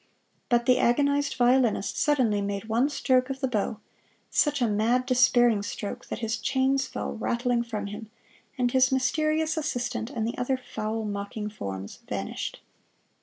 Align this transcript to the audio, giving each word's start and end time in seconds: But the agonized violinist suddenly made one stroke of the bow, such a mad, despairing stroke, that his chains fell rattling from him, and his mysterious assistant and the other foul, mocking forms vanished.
But 0.49 0.65
the 0.65 0.79
agonized 0.79 1.35
violinist 1.35 1.95
suddenly 1.95 2.41
made 2.41 2.65
one 2.65 2.89
stroke 2.89 3.29
of 3.29 3.39
the 3.39 3.47
bow, 3.47 3.79
such 4.31 4.59
a 4.59 4.67
mad, 4.67 5.05
despairing 5.05 5.61
stroke, 5.61 6.07
that 6.07 6.17
his 6.25 6.37
chains 6.37 6.87
fell 6.87 7.13
rattling 7.13 7.61
from 7.61 7.85
him, 7.85 8.09
and 8.57 8.71
his 8.71 8.91
mysterious 8.91 9.57
assistant 9.57 10.09
and 10.09 10.27
the 10.27 10.35
other 10.39 10.57
foul, 10.57 11.05
mocking 11.05 11.51
forms 11.51 11.97
vanished. 12.07 12.61